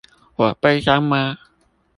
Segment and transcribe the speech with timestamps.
[0.37, 1.37] 我悲傷嗎？